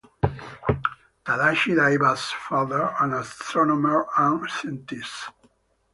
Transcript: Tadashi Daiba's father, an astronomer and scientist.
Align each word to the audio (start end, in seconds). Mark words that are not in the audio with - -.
Tadashi 1.23 1.75
Daiba's 1.75 2.31
father, 2.31 2.91
an 3.01 3.13
astronomer 3.13 4.07
and 4.17 4.49
scientist. 4.49 5.29